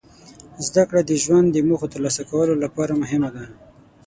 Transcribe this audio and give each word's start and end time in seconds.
زدهکړه 0.67 1.01
د 1.05 1.11
ژوند 1.23 1.47
د 1.51 1.57
موخو 1.67 1.91
ترلاسه 1.93 2.21
کولو 2.31 2.53
لپاره 2.63 2.99
مهمه 3.01 3.29
ده. 3.35 3.43